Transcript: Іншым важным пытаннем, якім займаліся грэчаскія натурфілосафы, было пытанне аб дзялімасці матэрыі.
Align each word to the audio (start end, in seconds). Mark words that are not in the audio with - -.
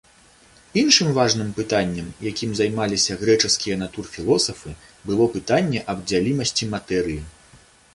Іншым 0.81 1.09
важным 1.17 1.51
пытаннем, 1.59 2.07
якім 2.31 2.55
займаліся 2.61 3.19
грэчаскія 3.21 3.79
натурфілосафы, 3.85 4.77
было 5.11 5.33
пытанне 5.37 5.89
аб 5.95 6.07
дзялімасці 6.11 6.75
матэрыі. 6.75 7.21